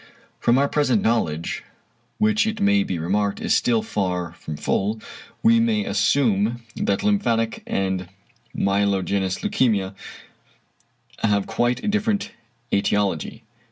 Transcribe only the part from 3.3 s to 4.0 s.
is still